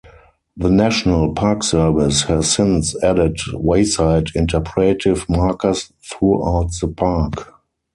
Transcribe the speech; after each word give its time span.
The 0.57 0.71
National 0.71 1.31
Park 1.35 1.61
Service 1.61 2.23
has 2.23 2.49
since 2.51 2.95
added 3.03 3.37
wayside 3.53 4.31
interpretive 4.33 5.29
markers 5.29 5.93
throughout 6.01 6.71
the 6.81 6.87
park. 6.87 7.53